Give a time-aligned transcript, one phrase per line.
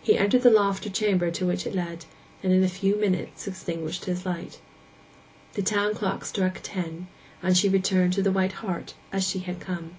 [0.00, 2.04] He entered the loft or chamber to which it led,
[2.40, 4.60] and in a few minutes extinguished his light.
[5.54, 7.08] The town clock struck ten,
[7.42, 9.96] and she returned to the White Hart as she had come.